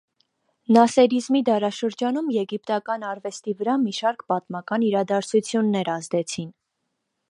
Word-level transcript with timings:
Նասերիզմի 0.77 1.41
դարաշրջանում 1.49 2.33
եգիպտական 2.37 3.07
արվեստի 3.11 3.57
վրա 3.61 3.79
մի 3.85 3.95
շարք 4.01 4.27
պատմական 4.35 4.89
իրադարձություններ 4.91 5.95
ազդեցին։ 5.99 6.55